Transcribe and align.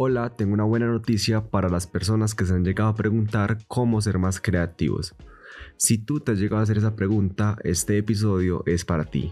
Hola, 0.00 0.30
tengo 0.30 0.54
una 0.54 0.62
buena 0.62 0.86
noticia 0.86 1.50
para 1.50 1.68
las 1.68 1.88
personas 1.88 2.36
que 2.36 2.44
se 2.44 2.54
han 2.54 2.62
llegado 2.62 2.88
a 2.88 2.94
preguntar 2.94 3.58
cómo 3.66 4.00
ser 4.00 4.20
más 4.20 4.40
creativos. 4.40 5.16
Si 5.76 5.98
tú 5.98 6.20
te 6.20 6.30
has 6.30 6.38
llegado 6.38 6.60
a 6.60 6.62
hacer 6.62 6.78
esa 6.78 6.94
pregunta, 6.94 7.56
este 7.64 7.98
episodio 7.98 8.62
es 8.64 8.84
para 8.84 9.06
ti. 9.06 9.28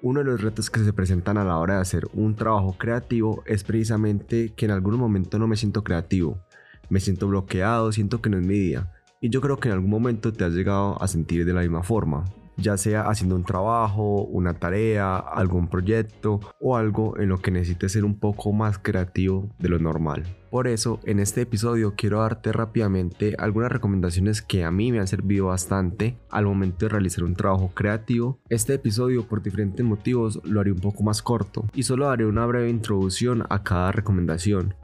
Uno 0.00 0.20
de 0.20 0.24
los 0.24 0.40
retos 0.40 0.70
que 0.70 0.80
se 0.80 0.94
presentan 0.94 1.36
a 1.36 1.44
la 1.44 1.58
hora 1.58 1.74
de 1.74 1.80
hacer 1.82 2.08
un 2.14 2.34
trabajo 2.34 2.78
creativo 2.78 3.42
es 3.44 3.62
precisamente 3.62 4.54
que 4.56 4.64
en 4.64 4.70
algún 4.70 4.96
momento 4.96 5.38
no 5.38 5.46
me 5.46 5.56
siento 5.56 5.84
creativo, 5.84 6.42
me 6.88 6.98
siento 6.98 7.28
bloqueado, 7.28 7.92
siento 7.92 8.22
que 8.22 8.30
no 8.30 8.38
es 8.38 8.46
mi 8.46 8.58
día 8.58 8.90
y 9.22 9.30
yo 9.30 9.40
creo 9.40 9.58
que 9.58 9.68
en 9.68 9.74
algún 9.74 9.88
momento 9.88 10.32
te 10.32 10.44
has 10.44 10.52
llegado 10.52 11.00
a 11.00 11.06
sentir 11.06 11.46
de 11.46 11.52
la 11.54 11.60
misma 11.60 11.84
forma, 11.84 12.24
ya 12.56 12.76
sea 12.76 13.02
haciendo 13.02 13.36
un 13.36 13.44
trabajo, 13.44 14.24
una 14.24 14.52
tarea, 14.52 15.16
algún 15.16 15.68
proyecto 15.68 16.40
o 16.60 16.76
algo 16.76 17.16
en 17.16 17.28
lo 17.28 17.38
que 17.38 17.52
necesites 17.52 17.92
ser 17.92 18.04
un 18.04 18.18
poco 18.18 18.52
más 18.52 18.78
creativo 18.78 19.48
de 19.60 19.68
lo 19.68 19.78
normal. 19.78 20.24
Por 20.50 20.66
eso, 20.66 20.98
en 21.04 21.20
este 21.20 21.42
episodio 21.42 21.94
quiero 21.96 22.20
darte 22.20 22.50
rápidamente 22.50 23.36
algunas 23.38 23.70
recomendaciones 23.70 24.42
que 24.42 24.64
a 24.64 24.72
mí 24.72 24.90
me 24.90 24.98
han 24.98 25.06
servido 25.06 25.46
bastante 25.46 26.18
al 26.28 26.44
momento 26.44 26.84
de 26.84 26.90
realizar 26.90 27.22
un 27.22 27.36
trabajo 27.36 27.70
creativo. 27.72 28.40
Este 28.48 28.74
episodio, 28.74 29.24
por 29.28 29.40
diferentes 29.40 29.86
motivos, 29.86 30.40
lo 30.44 30.60
haré 30.60 30.72
un 30.72 30.80
poco 30.80 31.04
más 31.04 31.22
corto 31.22 31.64
y 31.74 31.84
solo 31.84 32.06
daré 32.06 32.26
una 32.26 32.44
breve 32.44 32.68
introducción 32.68 33.44
a 33.48 33.62
cada 33.62 33.92
recomendación. 33.92 34.74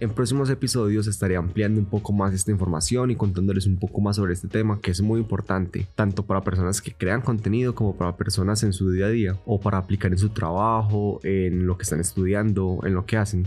En 0.00 0.08
próximos 0.08 0.48
episodios 0.48 1.06
estaré 1.06 1.36
ampliando 1.36 1.78
un 1.78 1.84
poco 1.84 2.14
más 2.14 2.32
esta 2.32 2.50
información 2.50 3.10
y 3.10 3.16
contándoles 3.16 3.66
un 3.66 3.76
poco 3.76 4.00
más 4.00 4.16
sobre 4.16 4.32
este 4.32 4.48
tema 4.48 4.80
que 4.80 4.92
es 4.92 5.02
muy 5.02 5.20
importante, 5.20 5.88
tanto 5.94 6.24
para 6.24 6.40
personas 6.40 6.80
que 6.80 6.94
crean 6.94 7.20
contenido 7.20 7.74
como 7.74 7.94
para 7.94 8.16
personas 8.16 8.62
en 8.62 8.72
su 8.72 8.90
día 8.90 9.04
a 9.04 9.10
día 9.10 9.36
o 9.44 9.60
para 9.60 9.76
aplicar 9.76 10.10
en 10.10 10.16
su 10.16 10.30
trabajo, 10.30 11.20
en 11.22 11.66
lo 11.66 11.76
que 11.76 11.82
están 11.82 12.00
estudiando, 12.00 12.80
en 12.84 12.94
lo 12.94 13.04
que 13.04 13.18
hacen. 13.18 13.46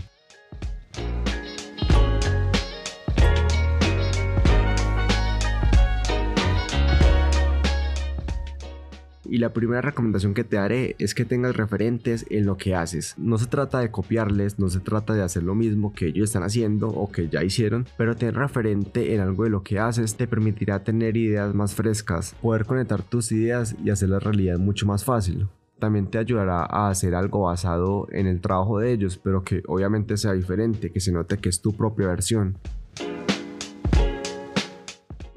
Y 9.34 9.38
la 9.38 9.52
primera 9.52 9.80
recomendación 9.80 10.32
que 10.32 10.44
te 10.44 10.58
haré 10.58 10.94
es 11.00 11.12
que 11.12 11.24
tengas 11.24 11.56
referentes 11.56 12.24
en 12.30 12.46
lo 12.46 12.56
que 12.56 12.76
haces. 12.76 13.16
No 13.18 13.36
se 13.36 13.48
trata 13.48 13.80
de 13.80 13.90
copiarles, 13.90 14.60
no 14.60 14.68
se 14.68 14.78
trata 14.78 15.12
de 15.12 15.22
hacer 15.22 15.42
lo 15.42 15.56
mismo 15.56 15.92
que 15.92 16.06
ellos 16.06 16.30
están 16.30 16.44
haciendo 16.44 16.86
o 16.86 17.10
que 17.10 17.28
ya 17.28 17.42
hicieron, 17.42 17.84
pero 17.98 18.14
tener 18.14 18.36
referente 18.36 19.12
en 19.12 19.20
algo 19.20 19.42
de 19.42 19.50
lo 19.50 19.64
que 19.64 19.80
haces 19.80 20.14
te 20.14 20.28
permitirá 20.28 20.84
tener 20.84 21.16
ideas 21.16 21.52
más 21.52 21.74
frescas, 21.74 22.36
poder 22.40 22.64
conectar 22.64 23.02
tus 23.02 23.32
ideas 23.32 23.74
y 23.82 23.90
hacer 23.90 24.10
la 24.10 24.20
realidad 24.20 24.58
mucho 24.58 24.86
más 24.86 25.04
fácil 25.04 25.48
también 25.80 26.06
te 26.06 26.18
ayudará 26.18 26.60
a 26.60 26.88
hacer 26.88 27.16
algo 27.16 27.42
basado 27.42 28.06
en 28.12 28.28
el 28.28 28.40
trabajo 28.40 28.78
de 28.78 28.92
ellos, 28.92 29.18
pero 29.18 29.42
que 29.42 29.64
obviamente 29.66 30.16
sea 30.16 30.32
diferente, 30.32 30.92
que 30.92 31.00
se 31.00 31.10
note 31.10 31.38
que 31.38 31.48
es 31.48 31.60
tu 31.60 31.76
propia 31.76 32.06
versión. 32.06 32.56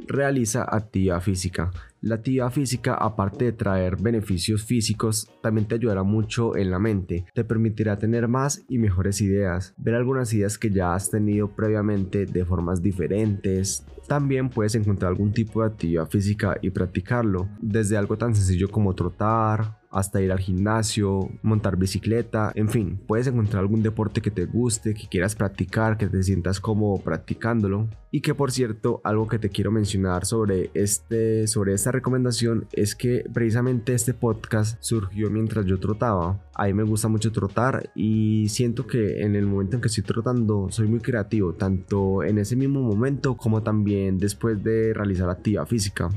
Realiza 0.07 0.63
actividad 0.63 1.19
física. 1.19 1.71
La 2.01 2.15
actividad 2.15 2.51
física, 2.51 2.93
aparte 2.93 3.45
de 3.45 3.51
traer 3.53 3.97
beneficios 3.99 4.63
físicos, 4.63 5.29
también 5.41 5.67
te 5.67 5.75
ayudará 5.75 6.03
mucho 6.03 6.55
en 6.55 6.69
la 6.69 6.77
mente. 6.77 7.25
Te 7.33 7.43
permitirá 7.43 7.97
tener 7.97 8.27
más 8.27 8.63
y 8.69 8.77
mejores 8.77 9.19
ideas, 9.21 9.73
ver 9.77 9.95
algunas 9.95 10.31
ideas 10.33 10.57
que 10.57 10.69
ya 10.69 10.93
has 10.93 11.09
tenido 11.09 11.47
previamente 11.49 12.25
de 12.25 12.45
formas 12.45 12.81
diferentes. 12.83 13.85
También 14.07 14.49
puedes 14.49 14.75
encontrar 14.75 15.11
algún 15.11 15.33
tipo 15.33 15.61
de 15.61 15.67
actividad 15.67 16.07
física 16.07 16.57
y 16.61 16.69
practicarlo, 16.69 17.49
desde 17.59 17.97
algo 17.97 18.17
tan 18.17 18.35
sencillo 18.35 18.69
como 18.69 18.93
trotar, 18.93 19.76
hasta 19.91 20.21
ir 20.21 20.31
al 20.31 20.39
gimnasio, 20.39 21.29
montar 21.41 21.77
bicicleta, 21.77 22.51
en 22.55 22.69
fin, 22.69 22.99
puedes 23.07 23.27
encontrar 23.27 23.61
algún 23.61 23.83
deporte 23.83 24.21
que 24.21 24.31
te 24.31 24.45
guste, 24.45 24.93
que 24.93 25.07
quieras 25.07 25.35
practicar, 25.35 25.97
que 25.97 26.07
te 26.07 26.21
sientas 26.23 26.59
como 26.59 27.01
practicándolo. 27.01 27.87
Y 28.09 28.21
que 28.21 28.33
por 28.33 28.51
cierto, 28.51 29.01
algo 29.03 29.27
que 29.27 29.37
te 29.37 29.49
quiero 29.49 29.71
mencionar 29.71 30.25
sobre 30.25 30.71
este 30.73 31.45
sobre 31.47 31.73
esta 31.73 31.91
recomendación 31.91 32.67
es 32.71 32.95
que 32.95 33.25
precisamente 33.33 33.93
este 33.93 34.13
podcast 34.13 34.77
surgió 34.81 35.29
mientras 35.29 35.65
yo 35.65 35.79
trotaba. 35.79 36.41
A 36.55 36.65
mí 36.65 36.73
me 36.73 36.83
gusta 36.83 37.09
mucho 37.09 37.31
trotar 37.31 37.91
y 37.95 38.47
siento 38.49 38.87
que 38.87 39.21
en 39.21 39.35
el 39.35 39.45
momento 39.45 39.75
en 39.75 39.81
que 39.81 39.89
estoy 39.89 40.03
trotando 40.03 40.67
soy 40.71 40.87
muy 40.87 40.99
creativo, 40.99 41.53
tanto 41.53 42.23
en 42.23 42.37
ese 42.37 42.55
mismo 42.55 42.81
momento 42.81 43.35
como 43.35 43.61
también 43.61 44.17
después 44.17 44.63
de 44.63 44.93
realizar 44.93 45.29
actividad 45.29 45.65
física. 45.65 46.09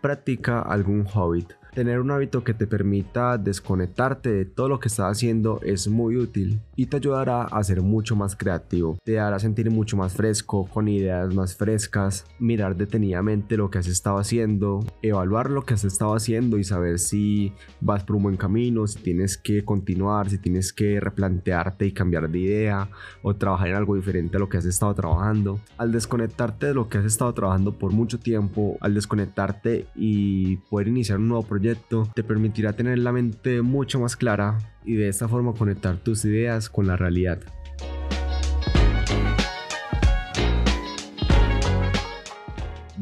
Practica 0.00 0.62
algún 0.62 1.06
hobbit. 1.06 1.59
Tener 1.74 2.00
un 2.00 2.10
hábito 2.10 2.42
que 2.42 2.52
te 2.52 2.66
permita 2.66 3.38
desconectarte 3.38 4.30
de 4.30 4.44
todo 4.44 4.68
lo 4.68 4.80
que 4.80 4.88
estás 4.88 5.12
haciendo 5.12 5.60
es 5.62 5.86
muy 5.86 6.16
útil 6.16 6.60
y 6.74 6.86
te 6.86 6.96
ayudará 6.96 7.42
a 7.42 7.62
ser 7.62 7.80
mucho 7.80 8.16
más 8.16 8.34
creativo. 8.34 8.98
Te 9.04 9.20
hará 9.20 9.38
sentir 9.38 9.70
mucho 9.70 9.96
más 9.96 10.14
fresco, 10.14 10.66
con 10.66 10.88
ideas 10.88 11.32
más 11.32 11.54
frescas, 11.54 12.24
mirar 12.40 12.76
detenidamente 12.76 13.56
lo 13.56 13.70
que 13.70 13.78
has 13.78 13.86
estado 13.86 14.18
haciendo, 14.18 14.80
evaluar 15.00 15.50
lo 15.50 15.62
que 15.62 15.74
has 15.74 15.84
estado 15.84 16.14
haciendo 16.14 16.58
y 16.58 16.64
saber 16.64 16.98
si 16.98 17.52
vas 17.80 18.02
por 18.02 18.16
un 18.16 18.24
buen 18.24 18.36
camino, 18.36 18.88
si 18.88 18.98
tienes 19.00 19.38
que 19.38 19.64
continuar, 19.64 20.28
si 20.28 20.38
tienes 20.38 20.72
que 20.72 20.98
replantearte 20.98 21.86
y 21.86 21.92
cambiar 21.92 22.28
de 22.28 22.38
idea 22.40 22.90
o 23.22 23.36
trabajar 23.36 23.68
en 23.68 23.76
algo 23.76 23.94
diferente 23.94 24.38
a 24.38 24.40
lo 24.40 24.48
que 24.48 24.56
has 24.56 24.64
estado 24.64 24.92
trabajando. 24.94 25.60
Al 25.78 25.92
desconectarte 25.92 26.66
de 26.66 26.74
lo 26.74 26.88
que 26.88 26.98
has 26.98 27.04
estado 27.04 27.32
trabajando 27.32 27.78
por 27.78 27.92
mucho 27.92 28.18
tiempo, 28.18 28.76
al 28.80 28.94
desconectarte 28.94 29.86
y 29.94 30.56
poder 30.68 30.88
iniciar 30.88 31.18
un 31.18 31.28
nuevo 31.28 31.44
proyecto, 31.44 31.59
te 32.14 32.22
permitirá 32.24 32.72
tener 32.72 32.98
la 32.98 33.12
mente 33.12 33.62
mucho 33.62 34.00
más 34.00 34.16
clara 34.16 34.58
y 34.84 34.94
de 34.94 35.08
esta 35.08 35.28
forma 35.28 35.52
conectar 35.52 35.98
tus 35.98 36.24
ideas 36.24 36.70
con 36.70 36.86
la 36.86 36.96
realidad. 36.96 37.40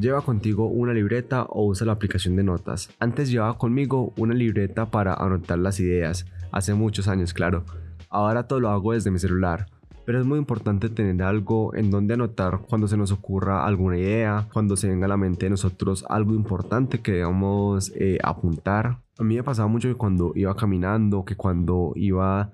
Lleva 0.01 0.23
contigo 0.23 0.67
una 0.67 0.93
libreta 0.93 1.43
o 1.45 1.67
usa 1.67 1.87
la 1.87 1.93
aplicación 1.93 2.37
de 2.37 2.45
notas. 2.45 2.91
Antes 3.01 3.31
llevaba 3.31 3.59
conmigo 3.59 4.13
una 4.17 4.35
libreta 4.35 4.91
para 4.91 5.15
anotar 5.15 5.59
las 5.59 5.81
ideas, 5.81 6.27
hace 6.53 6.75
muchos 6.75 7.09
años 7.09 7.35
claro. 7.35 7.65
Ahora 8.09 8.47
todo 8.47 8.61
lo 8.61 8.71
hago 8.71 8.93
desde 8.93 9.11
mi 9.11 9.19
celular 9.19 9.67
pero 10.09 10.21
es 10.21 10.25
muy 10.25 10.39
importante 10.39 10.89
tener 10.89 11.23
algo 11.23 11.75
en 11.75 11.91
donde 11.91 12.15
anotar 12.15 12.61
cuando 12.67 12.89
se 12.89 12.97
nos 12.97 13.13
ocurra 13.13 13.67
alguna 13.67 13.99
idea, 13.99 14.49
cuando 14.51 14.75
se 14.75 14.89
venga 14.89 15.05
a 15.05 15.09
la 15.11 15.19
mente 15.19 15.45
de 15.45 15.51
nosotros 15.51 16.03
algo 16.09 16.33
importante 16.33 17.03
que 17.03 17.13
debamos 17.13 17.93
eh, 17.95 18.17
apuntar. 18.23 19.03
A 19.19 19.23
mí 19.23 19.37
me 19.37 19.43
pasaba 19.43 19.69
mucho 19.69 19.87
que 19.87 19.97
cuando 19.97 20.33
iba 20.35 20.57
caminando, 20.57 21.27
que 21.27 21.37
cuando 21.37 21.93
iba 21.95 22.53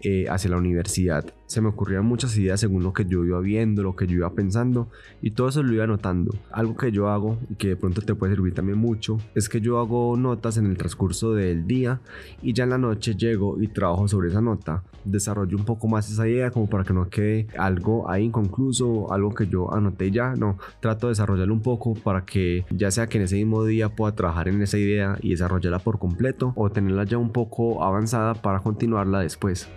eh, 0.00 0.26
hacia 0.30 0.50
la 0.50 0.58
universidad. 0.58 1.34
Se 1.52 1.60
me 1.60 1.68
ocurrían 1.68 2.06
muchas 2.06 2.34
ideas 2.38 2.60
según 2.60 2.82
lo 2.82 2.94
que 2.94 3.04
yo 3.04 3.26
iba 3.26 3.38
viendo, 3.40 3.82
lo 3.82 3.94
que 3.94 4.06
yo 4.06 4.16
iba 4.16 4.32
pensando 4.32 4.88
y 5.20 5.32
todo 5.32 5.50
eso 5.50 5.62
lo 5.62 5.74
iba 5.74 5.84
anotando. 5.84 6.34
Algo 6.50 6.78
que 6.78 6.90
yo 6.90 7.10
hago 7.10 7.36
y 7.50 7.56
que 7.56 7.68
de 7.68 7.76
pronto 7.76 8.00
te 8.00 8.14
puede 8.14 8.34
servir 8.34 8.54
también 8.54 8.78
mucho 8.78 9.18
es 9.34 9.50
que 9.50 9.60
yo 9.60 9.78
hago 9.78 10.16
notas 10.16 10.56
en 10.56 10.64
el 10.64 10.78
transcurso 10.78 11.34
del 11.34 11.66
día 11.66 12.00
y 12.40 12.54
ya 12.54 12.64
en 12.64 12.70
la 12.70 12.78
noche 12.78 13.14
llego 13.16 13.60
y 13.60 13.68
trabajo 13.68 14.08
sobre 14.08 14.30
esa 14.30 14.40
nota. 14.40 14.82
Desarrollo 15.04 15.58
un 15.58 15.66
poco 15.66 15.88
más 15.88 16.10
esa 16.10 16.26
idea 16.26 16.50
como 16.50 16.70
para 16.70 16.84
que 16.84 16.94
no 16.94 17.10
quede 17.10 17.48
algo 17.58 18.08
ahí 18.08 18.24
inconcluso, 18.24 19.12
algo 19.12 19.34
que 19.34 19.46
yo 19.46 19.74
anoté 19.74 20.10
ya. 20.10 20.34
No, 20.34 20.56
trato 20.80 21.08
de 21.08 21.10
desarrollarlo 21.10 21.52
un 21.52 21.60
poco 21.60 21.92
para 21.92 22.24
que 22.24 22.64
ya 22.70 22.90
sea 22.90 23.08
que 23.08 23.18
en 23.18 23.24
ese 23.24 23.36
mismo 23.36 23.62
día 23.66 23.90
pueda 23.90 24.14
trabajar 24.14 24.48
en 24.48 24.62
esa 24.62 24.78
idea 24.78 25.18
y 25.20 25.32
desarrollarla 25.32 25.80
por 25.80 25.98
completo 25.98 26.54
o 26.56 26.70
tenerla 26.70 27.04
ya 27.04 27.18
un 27.18 27.30
poco 27.30 27.84
avanzada 27.84 28.32
para 28.32 28.60
continuarla 28.60 29.20
después. 29.20 29.68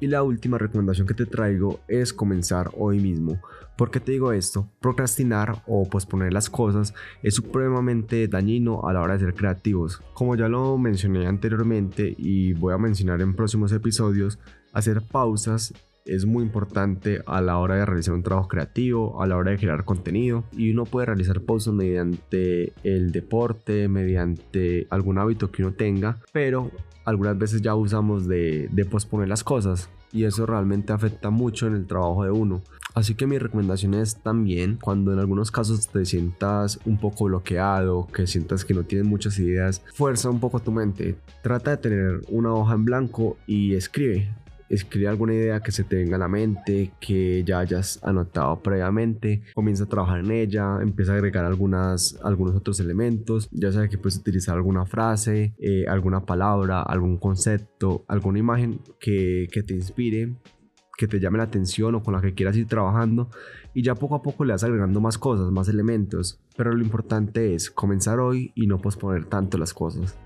Y 0.00 0.06
la 0.06 0.22
última 0.22 0.56
recomendación 0.56 1.06
que 1.06 1.14
te 1.14 1.26
traigo 1.26 1.80
es 1.86 2.12
comenzar 2.12 2.70
hoy 2.76 2.98
mismo. 3.00 3.40
¿Por 3.76 3.90
qué 3.90 4.00
te 4.00 4.12
digo 4.12 4.32
esto? 4.32 4.68
Procrastinar 4.80 5.62
o 5.66 5.88
posponer 5.88 6.32
las 6.32 6.50
cosas 6.50 6.94
es 7.22 7.34
supremamente 7.34 8.26
dañino 8.28 8.86
a 8.88 8.92
la 8.92 9.02
hora 9.02 9.14
de 9.14 9.26
ser 9.26 9.34
creativos. 9.34 10.02
Como 10.14 10.36
ya 10.36 10.48
lo 10.48 10.76
mencioné 10.78 11.26
anteriormente 11.26 12.14
y 12.18 12.54
voy 12.54 12.74
a 12.74 12.78
mencionar 12.78 13.20
en 13.20 13.34
próximos 13.34 13.72
episodios, 13.72 14.38
hacer 14.72 15.02
pausas 15.02 15.74
es 16.06 16.24
muy 16.24 16.42
importante 16.42 17.22
a 17.26 17.40
la 17.40 17.58
hora 17.58 17.76
de 17.76 17.86
realizar 17.86 18.14
un 18.14 18.22
trabajo 18.22 18.48
creativo, 18.48 19.22
a 19.22 19.26
la 19.26 19.36
hora 19.36 19.52
de 19.52 19.58
crear 19.58 19.84
contenido 19.84 20.44
y 20.52 20.70
uno 20.72 20.84
puede 20.84 21.06
realizar 21.06 21.40
pausas 21.40 21.74
mediante 21.74 22.72
el 22.82 23.12
deporte, 23.12 23.88
mediante 23.88 24.86
algún 24.90 25.18
hábito 25.18 25.50
que 25.50 25.62
uno 25.62 25.74
tenga, 25.74 26.18
pero 26.32 26.70
algunas 27.10 27.36
veces 27.38 27.62
ya 27.62 27.74
usamos 27.74 28.26
de, 28.26 28.68
de 28.70 28.84
posponer 28.84 29.28
las 29.28 29.44
cosas 29.44 29.90
y 30.12 30.24
eso 30.24 30.46
realmente 30.46 30.92
afecta 30.92 31.30
mucho 31.30 31.66
en 31.66 31.74
el 31.74 31.86
trabajo 31.86 32.24
de 32.24 32.30
uno. 32.30 32.62
Así 32.94 33.14
que 33.14 33.26
mi 33.26 33.38
recomendación 33.38 33.94
es 33.94 34.16
también 34.16 34.78
cuando 34.82 35.12
en 35.12 35.20
algunos 35.20 35.50
casos 35.52 35.88
te 35.88 36.04
sientas 36.04 36.80
un 36.84 36.98
poco 36.98 37.26
bloqueado, 37.26 38.08
que 38.08 38.26
sientas 38.26 38.64
que 38.64 38.74
no 38.74 38.82
tienes 38.82 39.06
muchas 39.06 39.38
ideas, 39.38 39.82
fuerza 39.94 40.28
un 40.28 40.40
poco 40.40 40.60
tu 40.60 40.72
mente. 40.72 41.16
Trata 41.42 41.72
de 41.72 41.76
tener 41.76 42.22
una 42.28 42.52
hoja 42.52 42.74
en 42.74 42.84
blanco 42.84 43.36
y 43.46 43.74
escribe 43.74 44.34
escribe 44.70 45.08
alguna 45.08 45.34
idea 45.34 45.60
que 45.60 45.72
se 45.72 45.84
te 45.84 45.96
venga 45.96 46.16
a 46.16 46.18
la 46.18 46.28
mente, 46.28 46.92
que 47.00 47.44
ya 47.44 47.58
hayas 47.58 48.02
anotado 48.02 48.62
previamente, 48.62 49.42
comienza 49.54 49.84
a 49.84 49.88
trabajar 49.88 50.20
en 50.20 50.30
ella, 50.30 50.78
empieza 50.80 51.12
a 51.12 51.16
agregar 51.16 51.44
algunas, 51.44 52.18
algunos 52.22 52.54
otros 52.54 52.80
elementos, 52.80 53.48
ya 53.50 53.72
sea 53.72 53.88
que 53.88 53.98
puedes 53.98 54.16
utilizar 54.16 54.56
alguna 54.56 54.86
frase, 54.86 55.54
eh, 55.58 55.86
alguna 55.88 56.24
palabra, 56.24 56.82
algún 56.82 57.18
concepto, 57.18 58.04
alguna 58.08 58.38
imagen 58.38 58.80
que, 58.98 59.48
que 59.52 59.62
te 59.62 59.74
inspire 59.74 60.34
que 61.00 61.08
te 61.08 61.18
llame 61.18 61.38
la 61.38 61.44
atención 61.44 61.94
o 61.94 62.02
con 62.02 62.12
la 62.12 62.20
que 62.20 62.34
quieras 62.34 62.54
ir 62.58 62.66
trabajando 62.66 63.30
y 63.72 63.82
ya 63.82 63.94
poco 63.94 64.16
a 64.16 64.22
poco 64.22 64.44
le 64.44 64.52
vas 64.52 64.64
agregando 64.64 65.00
más 65.00 65.16
cosas, 65.16 65.50
más 65.50 65.66
elementos. 65.68 66.42
Pero 66.58 66.74
lo 66.74 66.84
importante 66.84 67.54
es 67.54 67.70
comenzar 67.70 68.20
hoy 68.20 68.52
y 68.54 68.66
no 68.66 68.82
posponer 68.82 69.24
tanto 69.24 69.56
las 69.56 69.72
cosas. 69.72 70.18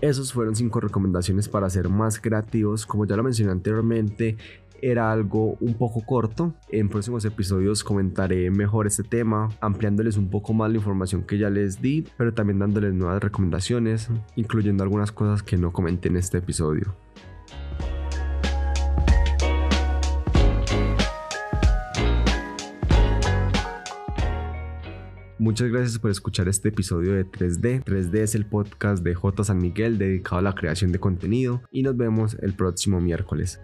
Esos 0.00 0.32
fueron 0.32 0.54
cinco 0.54 0.80
recomendaciones 0.80 1.48
para 1.48 1.68
ser 1.70 1.88
más 1.88 2.20
creativos. 2.20 2.86
Como 2.86 3.04
ya 3.04 3.16
lo 3.16 3.24
mencioné 3.24 3.50
anteriormente, 3.50 4.36
era 4.80 5.10
algo 5.10 5.56
un 5.60 5.74
poco 5.74 6.04
corto. 6.06 6.54
En 6.68 6.88
próximos 6.88 7.24
episodios 7.24 7.82
comentaré 7.82 8.48
mejor 8.50 8.86
este 8.86 9.02
tema, 9.02 9.48
ampliándoles 9.60 10.16
un 10.16 10.30
poco 10.30 10.54
más 10.54 10.70
la 10.70 10.76
información 10.76 11.22
que 11.22 11.38
ya 11.38 11.50
les 11.50 11.82
di, 11.82 12.06
pero 12.16 12.32
también 12.32 12.60
dándoles 12.60 12.94
nuevas 12.94 13.20
recomendaciones, 13.20 14.08
incluyendo 14.36 14.84
algunas 14.84 15.10
cosas 15.10 15.42
que 15.42 15.56
no 15.56 15.72
comenté 15.72 16.08
en 16.08 16.16
este 16.16 16.38
episodio. 16.38 16.94
Muchas 25.40 25.70
gracias 25.70 26.00
por 26.00 26.10
escuchar 26.10 26.48
este 26.48 26.70
episodio 26.70 27.14
de 27.14 27.24
3D. 27.24 27.84
3D 27.84 28.16
es 28.16 28.34
el 28.34 28.44
podcast 28.44 29.04
de 29.04 29.14
J. 29.14 29.44
San 29.44 29.58
Miguel 29.58 29.96
dedicado 29.96 30.38
a 30.38 30.42
la 30.42 30.56
creación 30.56 30.90
de 30.90 30.98
contenido 30.98 31.62
y 31.70 31.84
nos 31.84 31.96
vemos 31.96 32.36
el 32.42 32.54
próximo 32.54 33.00
miércoles. 33.00 33.60